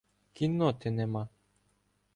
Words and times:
Кінноти 0.33 0.91
нема. 0.91 1.27